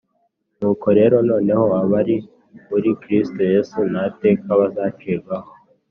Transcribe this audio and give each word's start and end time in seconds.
Nuko 0.59 0.87
rero 0.97 1.15
noneho 1.29 1.65
abari 1.81 2.15
muri 2.69 2.89
Kristo 3.01 3.39
Yesu 3.53 3.77
nta 3.91 4.05
teka 4.21 4.49
bazacirwaho 4.59 5.49